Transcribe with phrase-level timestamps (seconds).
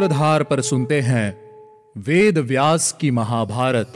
[0.00, 1.26] सूत्रधार पर सुनते हैं
[1.96, 3.86] वेद व्यास की महाभारत।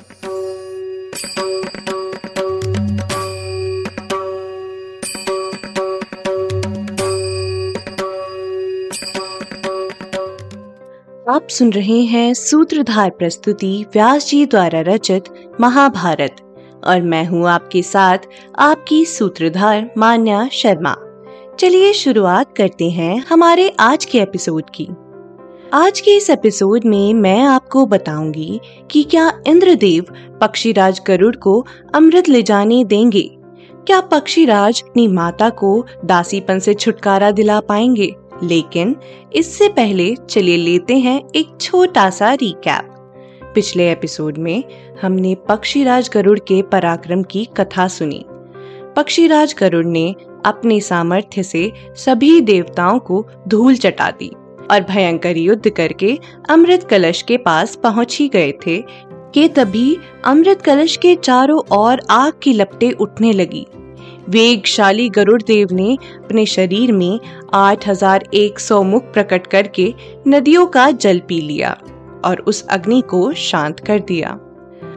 [11.31, 15.25] आप सुन रहे हैं सूत्रधार प्रस्तुति व्यास जी द्वारा रचित
[15.61, 16.37] महाभारत
[16.85, 18.19] और मैं हूँ आपके साथ
[18.59, 20.95] आपकी सूत्रधार मान्या शर्मा।
[21.61, 24.89] चलिए शुरुआत करते हैं हमारे आज के एपिसोड की।
[25.77, 28.61] आज के इस एपिसोड में मैं आपको बताऊँगी
[28.91, 30.05] कि क्या इंद्रदेव
[30.41, 33.31] पक्षीराज गरुड़ को अमृत ले जाने देंगे।
[33.87, 38.15] क्या पक्षीराज अपनी माता को दासीपन से छुटकारा दिला पाएँगे?
[38.43, 38.97] लेकिन
[39.35, 42.89] इससे पहले चलिए लेते हैं एक छोटा सा रिकैप
[43.55, 44.65] पिछले एपिसोड में
[45.03, 48.25] हमने पक्षीराज गरुड़ के पराक्रम की कथा सुनी।
[48.97, 50.15] पक्षीराज गरुड़ ने
[50.47, 54.31] अपने सामर्थ्य से सभी देवताओं को धूल चटा दी।
[54.71, 56.19] और भयंकर युद्ध करके
[56.51, 58.85] अमृत कलश के पास पहुँच ही गए थे,
[59.35, 63.67] कि तभी अमृत कलश के चारों ओर आग की लपटें उठने लगी।
[64.29, 67.21] वेगशाली गरुड़ देव ने अपने शरीर में
[67.55, 69.95] 8100 मुख प्रकट करके
[70.29, 71.77] नदियों का जल पी लिया
[72.25, 74.39] और उस अग्नि को शांत कर दिया।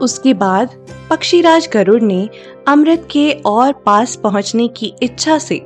[0.00, 0.70] उसके बाद
[1.10, 2.28] पक्षीराज गरुड़ ने
[2.68, 5.58] अमृत के और पास पहुँचने की इच्छा से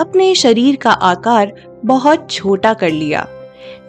[0.00, 1.52] अपने शरीर का आकार
[1.84, 3.26] बहुत छोटा कर लिया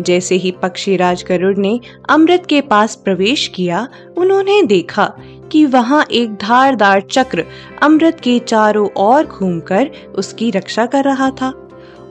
[0.01, 5.13] जैसे ही पक्षीराज गरुड़ ने अमृत के पास प्रवेश किया, उन्होंने देखा
[5.51, 7.45] कि वहाँ एक धारदार चक्र
[7.83, 11.63] अमृत के चारों ओर घूमकर उसकी रक्षा कर रहा था।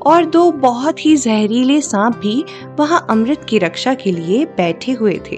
[0.07, 2.45] और दो बहुत ही जहरीले सांप भी
[2.79, 5.37] वहाँ अमृत की रक्षा के लिए बैठे हुए थे।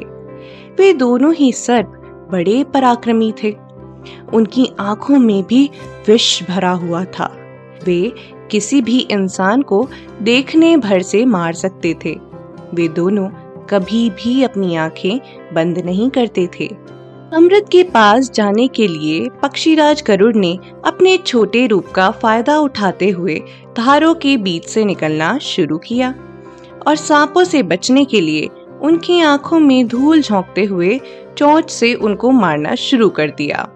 [0.78, 1.92] वे दोनों ही सर्प
[2.32, 3.56] बड़े पराक्रमी थे।
[4.34, 5.70] उनकी आँखों में भी
[6.08, 7.36] विष भरा हुआ था।
[7.84, 8.12] वे
[8.50, 9.88] किसी भी इंसान को
[10.22, 12.27] देखने भर से मार सकते थे।
[12.74, 13.28] वे दोनों
[13.66, 15.20] कभी भी अपनी आँखें
[15.54, 16.66] बंद नहीं करते थे।
[17.34, 23.08] अमृत के पास जाने के लिए पक्षीराज गरुड़ ने अपने छोटे रूप का फ़ायदा उठाते
[23.08, 23.40] हुए
[23.76, 26.14] धारों के बीच से निकलना शुरू किया
[26.86, 28.48] और सांपों से बचने के लिए
[28.80, 31.00] उनकी आँखों में धूल झोंकते हुए
[31.38, 33.68] चोंच से उनको मारना शुरू कर दिया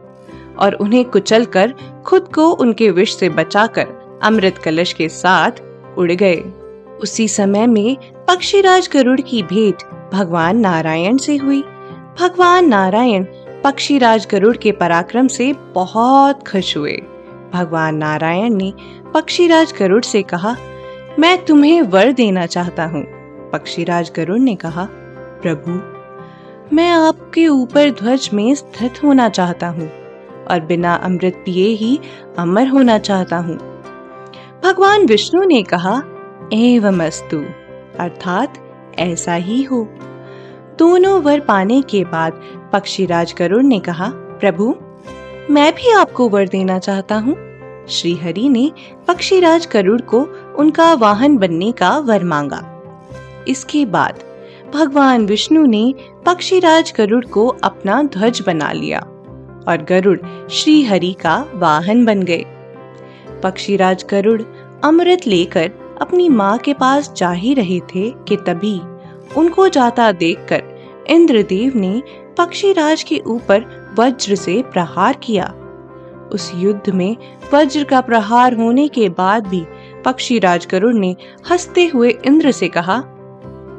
[0.59, 1.75] और उन्हें कुचलकर
[2.07, 5.63] खुद को उनके विष से बचाकर अमृत कलश के साथ
[5.99, 6.37] उड़ गए।
[7.03, 7.97] उसी समय में
[8.33, 9.83] पक्षीराज गरुड़ की भेंट
[10.13, 11.61] भगवान नारायण से हुई।
[12.21, 13.25] भगवान नारायण
[13.65, 16.93] पक्षीराज गरुड़ के पराक्रम से बहुत खुश हुए।
[17.53, 18.73] भगवान नारायण ने
[19.15, 20.57] पक्षीराज गरुड़ से कहा,
[21.19, 23.03] मैं तुम्हें वर देना चाहता हूँ।
[23.51, 24.89] पक्षीराज गरुड़ ने कहा,
[25.43, 25.71] प्रभु,
[26.75, 29.91] मैं आपके ऊपर ध्वज में स्थित होना चाहता हूँ
[30.51, 32.01] और बिना अमृत पिए ही
[32.39, 33.57] अमर होना चाहता हूँ।
[34.65, 36.03] भगवान विष्णु ने कहा,
[36.53, 37.45] एवमस्तु।
[38.01, 38.59] अर्थात
[38.99, 39.89] ऐसा ही हो।
[40.79, 42.41] दोनों वर पाने के बाद
[42.73, 44.75] पक्षीराज गरुड़ ने कहा, प्रभु,
[45.51, 47.37] मैं भी आपको वर देना चाहता हूँ।
[47.89, 48.73] श्री हरि ने
[49.09, 50.21] पक्षीराज गरुड़ को
[50.59, 52.83] उनका वाहन बनने का वर मांगा।
[53.49, 54.25] इसके बाद
[54.75, 55.95] भगवान विष्णु ने
[56.27, 58.99] पक्षीराज गरुड़ को अपना ध्वज बना लिया
[59.69, 62.45] और गरुड़ श्री हरि का वाहन बन गए।
[63.43, 64.43] पक्षीराज गरुड़
[64.85, 65.71] अमृत लेकर
[66.03, 68.81] अपनी माँ के पास जा ही रहे थे कि तभी
[69.37, 70.63] उनको जाता देखकर
[71.11, 72.03] इंद्रदेव ने
[72.39, 73.65] पक्षीराज के ऊपर
[73.99, 75.45] वज्र से प्रहार किया।
[76.33, 77.17] उस युद्ध में
[77.55, 79.65] वज्र का प्रहार होने के बाद भी
[80.05, 81.17] पक्षीराज गरुड़ ने
[81.51, 83.03] हँसते हुए इंद्र से कहा,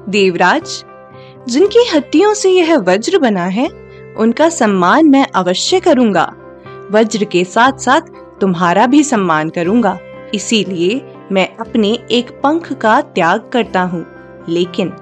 [0.09, 0.83] देवराज,
[1.49, 3.67] जिनकी हड्डियों से यह वज्र बना है,
[4.17, 6.33] उनका सम्मान मैं अवश्य करूँगा।
[6.91, 8.01] वज्र के साथ साथ
[8.41, 9.99] तुम्हारा भी सम्मान करूँगा।
[10.33, 14.05] इसीलिए मैं अपने एक पंख का त्याग करता हूँ।
[14.49, 14.93] लेकिन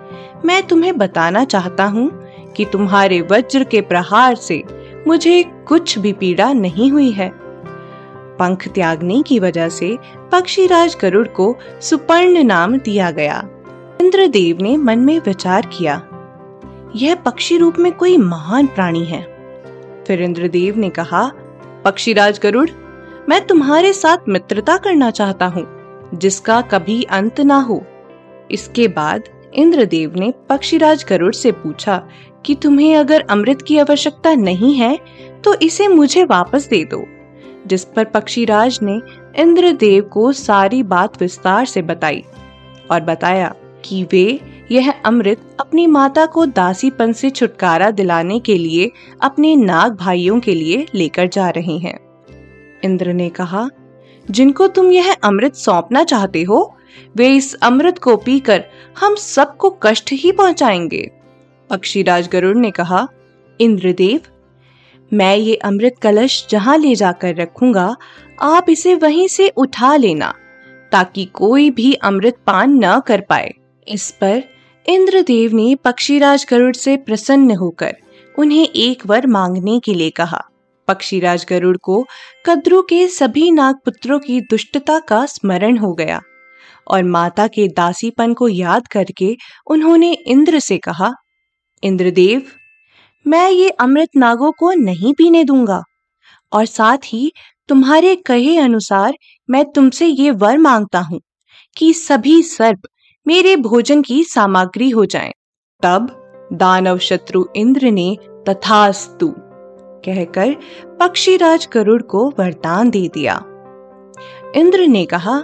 [0.46, 2.10] मैं तुम्हें बताना चाहता हूँ
[2.56, 4.64] कि तुम्हारे वज्र के प्रहार से
[5.08, 7.30] मुझे कुछ भी पीड़ा नहीं हुई है।
[8.40, 9.98] पंख त्यागने की वजह से
[10.32, 13.44] पक्षीराज गरुड़ को सुपर्ण नाम दिया गया।
[14.02, 16.02] इंद्रदेव ने मन में विचार किया,
[16.96, 19.22] यह पक्षी रूप में कोई महान प्राणी है।
[20.08, 21.32] फिर इंद्रदेव ने कहा,
[21.86, 22.70] पक्षीराज गरुड़,
[23.30, 25.81] मैं तुम्हारे साथ मित्रता करना चाहता हूँ।
[26.14, 27.82] जिसका कभी अंत ना हो।
[28.52, 32.02] इसके बाद इंद्रदेव ने पक्षीराज गरुड़ से पूछा
[32.46, 34.98] कि तुम्हें अगर अमृत की आवश्यकता नहीं है
[35.44, 37.04] तो इसे मुझे वापस दे दो।
[37.68, 39.00] जिस पर पक्षीराज ने
[39.42, 42.24] इंद्रदेव को सारी बात विस्तार से बताई
[42.92, 43.54] और बताया
[43.86, 44.40] कि वे
[44.72, 48.92] यह अमृत अपनी माता को दासीपन से छुटकारा दिलाने के लिए
[49.22, 51.98] अपने नाग भाइयों के लिए लेकर जा रहे हैं।
[52.84, 53.68] इंद्र ने कहा
[54.32, 56.78] जिनको तुम यह अमृत सौंपना चाहते हो,
[57.16, 58.64] वे इस अमृत को पीकर
[59.00, 61.12] हम सबको कष्ट ही पहुंचाएँगे।
[61.70, 63.08] पक्षीराज गरुड़ ने कहा,
[63.60, 64.22] इंद्रदेव,
[65.14, 67.96] मैं ये अमृत कलश जहाँ ले जाकर रखूँगा,
[68.42, 70.34] आप इसे वहीं से उठा लेना,
[70.92, 73.54] ताकि कोई भी अमृत पान न कर पाए।
[73.88, 74.44] इस पर
[74.86, 77.98] इंद्रदेव ने पक्षीराज गरुड़ से प्रसन्न होकर
[78.40, 80.46] उन्हें एक वर मांगने के लिए कहा।
[80.92, 82.06] पक्षीराज गरुड़ को
[82.46, 86.22] कद्रु के सभी नागपुत्रों की दुष्टता का स्मरण हो गया
[86.88, 89.36] और माता के दासीपन को याद करके
[89.68, 91.12] उन्होंने इंद्र से कहा,
[91.84, 92.42] इंद्रदेव,
[93.26, 95.82] मैं ये अमृत नागों को नहीं पीने दूँगा
[96.52, 97.32] और साथ ही
[97.70, 99.14] तुम्हारे कहे अनुसार
[99.50, 101.22] मैं तुमसे ये वर माँगता हूँ
[101.78, 102.88] कि सभी सर्प
[103.28, 105.32] मेरे भोजन की सामग्री हो जाएँ।
[105.82, 106.18] तब
[106.54, 108.18] दानव शत्रु इंद्र ने
[108.50, 109.34] तथास्तु
[110.06, 110.56] कहकर
[111.00, 113.44] पक्षीराज गरुड़ को वरदान दे दिया।
[114.56, 115.40] इंद्र ने कहा,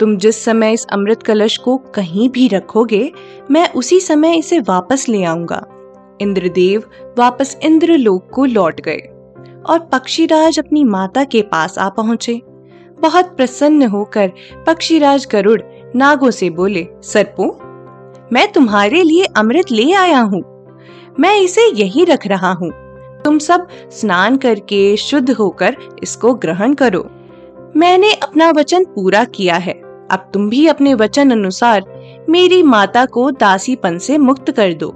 [0.00, 3.12] तुम जिस समय इस अमृत कलश को कहीं भी रखोगे,
[3.50, 5.66] मैं उसी समय इसे वापस ले आऊँगा
[6.20, 6.84] इंद्रदेव
[7.18, 8.98] वापस इंद्रलोक को लौट गए
[9.66, 12.42] और पक्षीराज अपनी माता के पास आ पहुँचे।
[13.00, 14.32] बहुत प्रसन्न होकर
[14.66, 15.60] पक्षीराज गरुड़
[15.96, 17.46] नागों से बोले, सरपो,
[18.32, 20.42] मैं तुम्हारे लिए अमृत ले आया हूँ।
[21.20, 22.85] मैं इसे यही रख रहा हूँ।
[23.26, 27.00] तुम सब स्नान करके शुद्ध होकर इसको ग्रहण करो।
[27.76, 29.72] मैंने अपना वचन पूरा किया है।
[30.10, 31.84] अब तुम भी अपने वचन अनुसार
[32.28, 34.92] मेरी माता को दासीपन से मुक्त कर दो।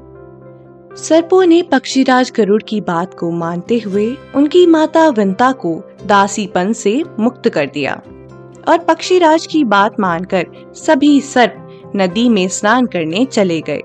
[0.96, 5.74] सर्पों ने पक्षीराज गरुड़ की बात को मानते हुए उनकी माता विंता को
[6.06, 8.00] दासीपन से मुक्त कर दिया
[8.68, 13.82] और पक्षीराज की बात मानकर सभी सर्प नदी में स्नान करने चले गए।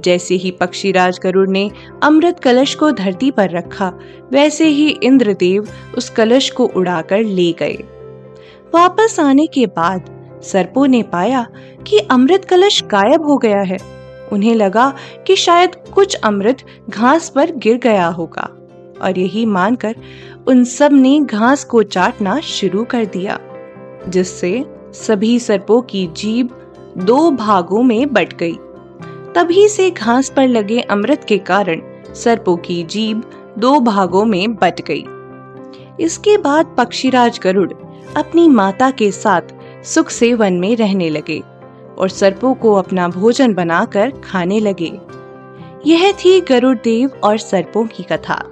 [0.00, 1.70] जैसे ही पक्षीराज गरुड़ ने
[2.02, 3.92] अमृत कलश को धरती पर रखा,
[4.32, 7.78] वैसे ही इंद्रदेव उस कलश को उड़ाकर ले गए।
[8.74, 10.04] वापस आने के बाद
[10.42, 11.46] सर्पों ने पाया
[11.86, 13.78] कि अमृत कलश गायब हो गया है।
[14.32, 14.92] उन्हें लगा
[15.26, 16.58] कि शायद कुछ अमृत
[16.90, 18.48] घास पर गिर गया होगा
[19.02, 19.94] और यही मानकर
[20.48, 23.38] उन सबने घास को चाटना शुरू कर दिया,
[24.08, 24.64] जिससे
[24.94, 26.50] सभी सर्पों की जीभ
[26.98, 28.56] दो भागों में बट गई।
[29.34, 31.80] तभी से घास पर लगे अमृत के कारण
[32.14, 33.22] सर्पों की जीभ
[33.58, 35.04] दो भागों में बट गई।
[36.04, 37.72] इसके बाद पक्षीराज गरुड़
[38.16, 39.54] अपनी माता के साथ
[39.84, 41.38] सुख से वन में रहने लगे
[41.98, 44.92] और सर्पों को अपना भोजन बनाकर खाने लगे।
[45.86, 48.42] यह थी गरुड़ देव और सर्पों की कथा।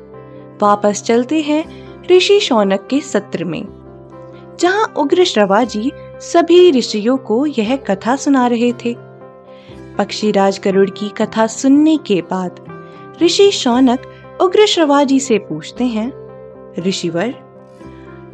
[0.62, 1.64] वापस चलते हैं
[2.10, 3.64] ऋषि शौनक के सत्र में,
[4.60, 5.90] जहाँ उग्र श्रवा जी
[6.22, 8.96] सभी ऋषियों को यह कथा सुना रहे थे।
[9.98, 12.60] पक्षीराज गरुड़ की कथा सुनने के बाद
[13.22, 14.02] ऋषि शौनक
[14.40, 16.12] उग्र श्रवा जी से पूछते हैं,
[16.78, 17.34] ऋषिवर,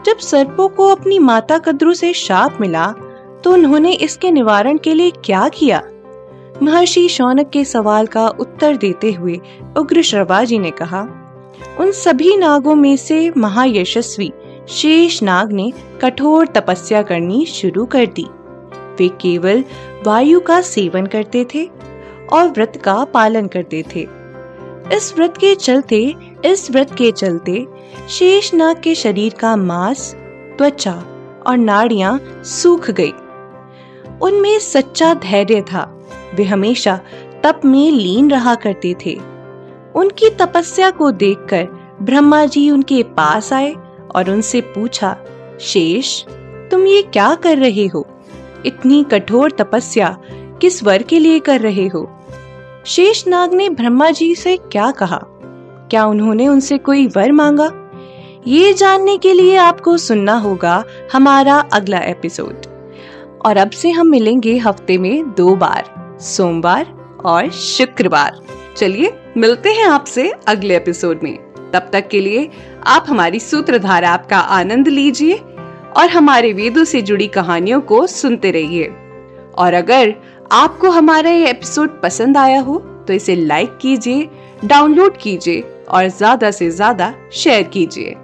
[0.06, 2.86] जब सर्पों को अपनी माता कद्रु से शाप मिला
[3.44, 5.82] तो उन्होंने इसके निवारण के लिए क्या किया?
[6.62, 9.40] महर्षि शौनक के सवाल का उत्तर देते हुए
[9.76, 11.00] उग्र श्रवाजी ने कहा,
[11.80, 14.32] उन सभी नागों में से महायशस्वी
[14.68, 15.72] शेष नाग ने
[16.02, 18.26] कठोर तपस्या करनी शुरू कर दी।
[18.98, 19.64] वे केवल
[20.06, 21.70] वायु का सेवन करते थे
[22.32, 24.08] और व्रत का पालन करते थे।
[24.92, 26.14] इस व्रत के चलते,
[26.44, 27.66] इस व्रत के चलते
[28.08, 30.14] शेष नाग के शरीर का मांस,
[30.58, 31.04] त्वचा
[31.46, 33.12] और नाड़ियाँ सूख गई।
[34.22, 36.00] उनमें सच्चा धैर्य था।
[36.34, 37.00] वे हमेशा
[37.44, 39.20] तप में लीन रहा करते थे।
[39.94, 41.68] उनकी तपस्या को देखकर
[42.02, 43.74] ब्रह्मा जी उनके पास आए
[44.14, 45.16] और उनसे पूछा,
[45.60, 46.24] शेष,
[46.70, 48.06] तुम ये क्या कर रहे हो?
[48.66, 52.20] इतनी कठोर तपस्या किस वर के लिए कर रहे हो?
[52.86, 55.20] शेष नाग ने ब्रह्मा जी से क्या कहा?
[55.90, 57.70] क्या उन्होंने उनसे कोई वर मांगा?
[58.46, 62.56] ये जानने के लिए आपको सुनना होगा हमारा अगला एपिसोड।
[63.46, 68.40] और अब से हम मिलेंगे हफ़्ते में दो बार, सोमवार और शुक्रवार।
[68.76, 71.38] चलिए, मिलते हैं आपसे अगले एपिसोड में।
[71.74, 72.50] तब तक के लिए
[72.86, 75.40] आप हमारी सूत्रधार ऐप का आनंद लीजिए।
[75.96, 78.92] और हमारे वेदों से जुड़ी कहानियों को सुनते रहिए।
[79.54, 80.14] और अगर
[80.52, 84.28] आपको हमारा ये एपिसोड पसंद आया हो तो इसे लाइक कीजिए
[84.64, 88.16] डाउनलोड कीजिए और ज़्यादा से ज़्यादा शेयर कीजिए।